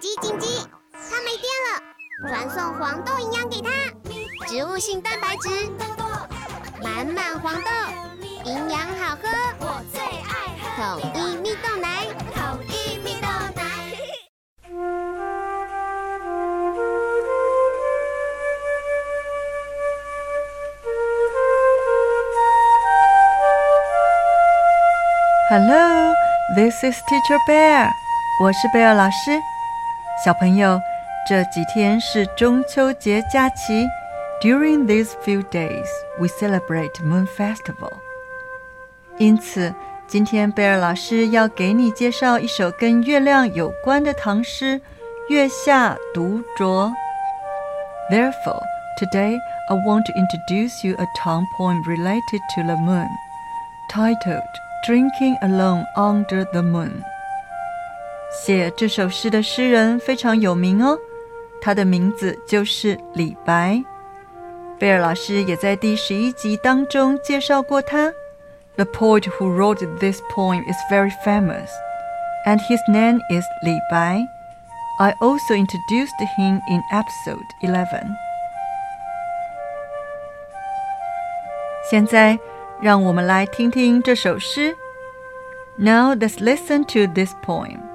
[0.00, 0.46] 紧急紧急！
[0.92, 3.68] 它没电了，传送黄豆营养给它，
[4.46, 5.48] 植物性蛋白质，
[6.80, 7.70] 满满黄豆，
[8.44, 13.26] 营养好喝，我最爱喝统一蜜豆奶，统一蜜豆
[13.56, 13.64] 奶。
[25.50, 26.14] Hello,
[26.54, 27.90] this is Teacher Bear.
[28.40, 29.42] 我是贝尔老师。
[30.23, 30.79] 小朋友，
[31.27, 33.87] 这几天是中秋节假期。
[34.41, 35.87] During these few days,
[36.19, 37.93] we celebrate Moon Festival.
[39.17, 39.73] 因此，
[40.07, 44.79] 今天贝尔老师要给你介绍一首跟月亮有关的唐诗《
[45.29, 46.91] 月下独酌》。
[48.09, 48.63] Therefore,
[48.99, 49.37] today
[49.69, 53.07] I want to introduce you a Tang poem related to the moon,
[53.89, 54.43] titled
[54.85, 57.03] "Drinking Alone Under the Moon."
[58.30, 60.98] 写这首诗的诗人非常有名哦，
[61.60, 63.82] 他的名字就是李白。
[64.78, 68.12] 贝尔老师也在第十一集当中介绍过他。
[68.76, 71.68] The poet who wrote this poem is very famous,
[72.46, 74.20] and his name is 李白。
[75.00, 78.14] I also introduced him in episode eleven。
[81.90, 82.38] 现在，
[82.80, 84.76] 让我们来听听这首诗。
[85.76, 87.87] Now let's listen to this poem.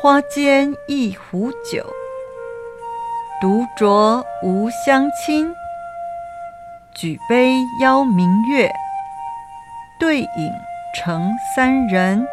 [0.00, 1.84] 花间一壶酒，
[3.40, 5.52] 独酌无相亲。
[6.94, 8.70] 举杯邀明月，
[9.98, 10.52] 对影
[10.94, 12.24] 成三人。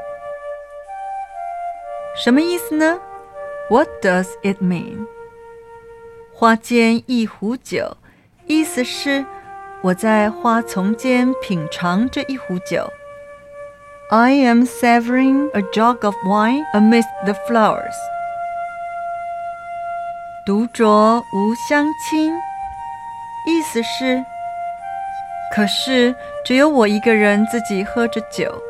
[2.15, 2.99] 什么意思呢
[3.67, 5.07] ？What does it mean？
[6.35, 7.97] 花间一壶酒，
[8.45, 9.25] 意思是
[9.81, 12.87] 我在花丛间品尝这一壶酒。
[14.10, 17.94] I am savoring a jug of wine amidst the flowers.
[20.44, 22.32] 独酌无相亲，
[23.46, 24.24] 意思是，
[25.54, 28.60] 可是只有我一个人自己喝着酒，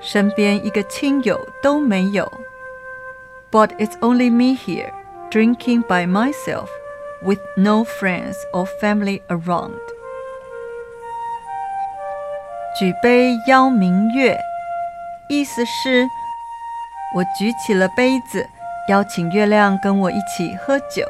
[0.00, 2.28] 身边一个亲友都没有。
[3.52, 4.92] But it's only me here,
[5.30, 6.68] drinking by myself,
[7.22, 9.78] with no friends or family around.
[12.76, 14.40] 举杯邀明月。
[15.27, 16.07] 意思是，
[17.15, 18.47] 我举起了杯子，
[18.89, 21.03] 邀请月亮跟我一起喝酒。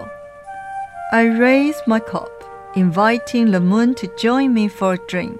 [1.11, 2.29] I raise my cup,
[2.75, 5.37] inviting the moon to join me for a drink.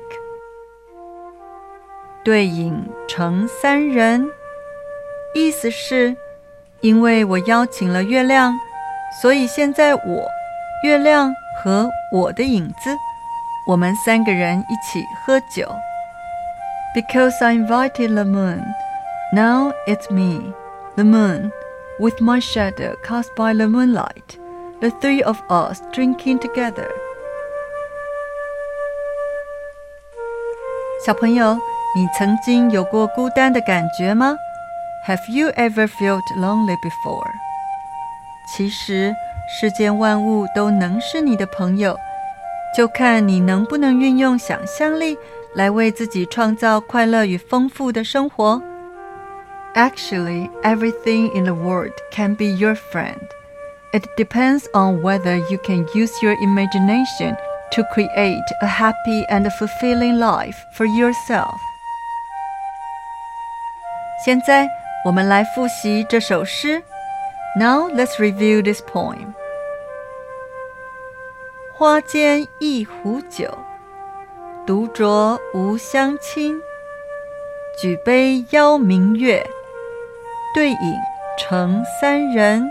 [2.23, 4.27] 对影成三人，
[5.33, 6.17] 意思是，
[6.81, 8.53] 因为我邀请了月亮，
[9.21, 10.27] 所以现在我、
[10.83, 12.95] 月亮和我的影子，
[13.67, 15.73] 我们三个人一起喝酒。
[16.94, 18.64] Because I invited the moon,
[19.32, 20.52] now it's me,
[20.96, 21.52] the moon,
[22.00, 24.38] with my shadow cast by the moonlight,
[24.80, 26.88] the three of us drinking together.
[31.06, 31.54] 小朋友，
[31.96, 34.36] 你曾经有过孤单的感觉吗？
[35.06, 37.30] Have you ever felt lonely before?
[38.56, 39.14] 其实，
[39.48, 41.96] 世间万物都能是你的朋友，
[42.76, 45.16] 就看你能不能运用想象力。
[45.54, 48.62] 来为自己创造快乐与丰富的生活。
[49.74, 53.20] Actually, everything in the world can be your friend.
[53.92, 57.36] It depends on whether you can use your imagination
[57.72, 61.54] to create a happy and fulfilling life for yourself.
[64.24, 64.68] 现在，
[65.04, 66.82] 我们来复习这首诗。
[67.56, 69.34] Now let's review this poem.
[71.74, 73.58] 花间一壶酒。
[74.65, 76.59] 独酌无相亲，
[77.79, 79.45] 举杯邀明月，
[80.55, 80.95] 对影
[81.37, 82.67] 成三人。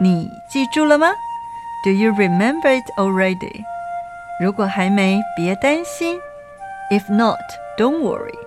[0.00, 1.08] 你记住了吗
[1.82, 3.64] ？Do you remember it already？
[4.40, 6.20] 如果还没，别担心。
[6.92, 7.40] If not,
[7.76, 8.38] don't worry。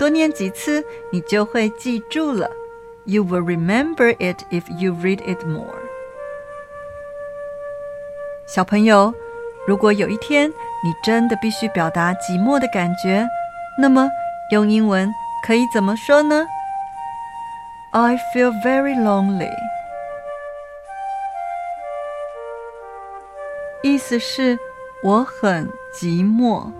[0.00, 2.50] 多念几次，你就会记住了。
[3.04, 5.78] You will remember it if you read it more。
[8.44, 9.14] 小朋友。
[9.64, 10.50] 如果有一天
[10.82, 13.28] 你真的必须表达寂寞的感觉，
[13.78, 14.08] 那么
[14.50, 15.08] 用英文
[15.46, 16.44] 可以怎么说呢
[17.92, 19.52] ？I feel very lonely。
[23.82, 24.58] 意思是
[25.04, 26.72] 我很寂寞。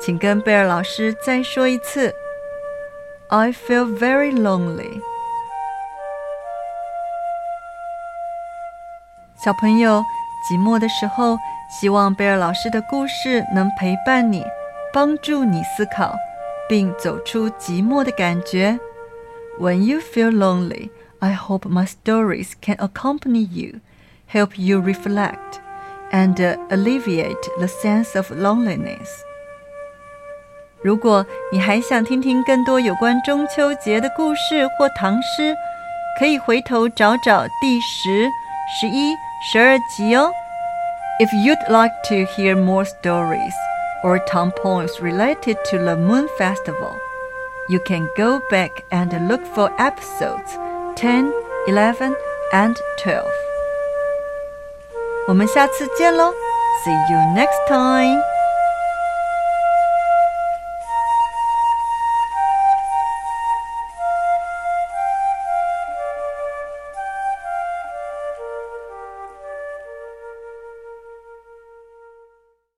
[0.00, 2.14] 请跟贝尔老师再说一次
[3.30, 5.02] ：I feel very lonely。
[9.44, 10.04] 小朋友。
[10.46, 11.38] 寂寞的时候，
[11.68, 14.44] 希望贝尔老师的故事能陪伴你，
[14.92, 16.14] 帮助你思考，
[16.68, 18.78] 并走出寂寞的感觉。
[19.58, 23.80] When you feel lonely, I hope my stories can accompany you,
[24.32, 25.58] help you reflect,
[26.12, 26.36] and
[26.68, 29.08] alleviate the sense of loneliness.
[30.80, 35.56] 如果你还想听听更多有关中秋节的故事或唐诗，
[36.20, 38.28] 可以回头找找第十、
[38.80, 39.12] 十一、
[39.51, 40.31] 十二集哦。
[41.19, 43.53] If you'd like to hear more stories
[44.03, 46.95] or town poems related to the Moon Festival,
[47.69, 50.57] you can go back and look for episodes
[50.95, 51.31] 10,
[51.67, 52.15] 11,
[52.51, 53.23] and 12.
[55.27, 56.33] 我们下次见喽！
[56.83, 58.19] See you next time.